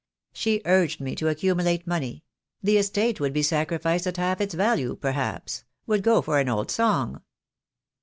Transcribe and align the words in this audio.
She 0.33 0.63
urged 0.65 0.99
me 0.99 1.13
to 1.17 1.27
accumulate 1.27 1.85
money— 1.85 2.23
the 2.63 2.77
estate 2.79 3.19
would 3.19 3.33
be 3.33 3.43
sacrificed 3.43 4.07
at 4.07 4.17
half 4.17 4.41
its 4.41 4.55
value, 4.55 4.95
perhaps,— 4.95 5.63
would 5.85 6.01
go 6.01 6.23
for 6.23 6.39
an 6.39 6.49
old 6.49 6.71
song. 6.71 7.21